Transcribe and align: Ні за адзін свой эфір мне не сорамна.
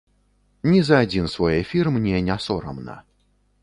Ні 0.71 0.79
за 0.87 0.95
адзін 1.07 1.29
свой 1.35 1.59
эфір 1.61 1.95
мне 1.99 2.17
не 2.31 2.43
сорамна. 2.49 3.01